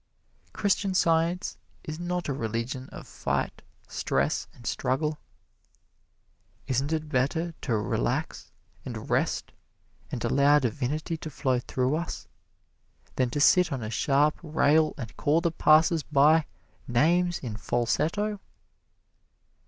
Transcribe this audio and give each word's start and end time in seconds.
Christian 0.51 0.95
Science 0.95 1.59
is 1.83 1.99
not 1.99 2.27
a 2.27 2.33
religion 2.33 2.89
of 2.89 3.05
fight, 3.05 3.61
stress 3.87 4.47
and 4.51 4.65
struggle. 4.65 5.19
Isn't 6.65 6.91
it 6.91 7.07
better 7.07 7.53
to 7.61 7.77
relax 7.77 8.51
and 8.83 9.11
rest 9.11 9.51
and 10.11 10.25
allow 10.25 10.57
Divinity 10.57 11.17
to 11.17 11.29
flow 11.29 11.59
through 11.59 11.93
us, 11.93 12.27
than 13.15 13.29
to 13.29 13.39
sit 13.39 13.71
on 13.71 13.83
a 13.83 13.91
sharp 13.91 14.39
rail 14.41 14.95
and 14.97 15.15
call 15.17 15.39
the 15.39 15.51
passer 15.51 15.99
by 16.11 16.47
names 16.87 17.37
in 17.37 17.55
falsetto? 17.55 18.39